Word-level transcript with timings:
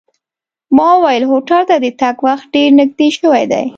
ما 0.75 0.89
وویل 0.95 1.23
هوټل 1.31 1.61
ته 1.69 1.75
د 1.83 1.87
تګ 2.01 2.15
وخت 2.27 2.45
ډېر 2.53 2.69
نږدې 2.79 3.07
شوی 3.17 3.43
دی. 3.51 3.65